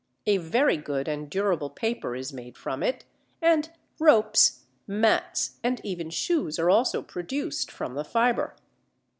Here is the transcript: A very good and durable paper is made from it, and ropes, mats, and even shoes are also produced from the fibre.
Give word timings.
A 0.25 0.37
very 0.37 0.77
good 0.77 1.07
and 1.07 1.29
durable 1.29 1.69
paper 1.69 2.15
is 2.15 2.33
made 2.33 2.57
from 2.57 2.81
it, 2.81 3.05
and 3.39 3.71
ropes, 3.99 4.63
mats, 4.87 5.59
and 5.63 5.79
even 5.83 6.09
shoes 6.09 6.57
are 6.57 6.71
also 6.71 7.03
produced 7.03 7.69
from 7.69 7.93
the 7.93 8.03
fibre. 8.03 8.55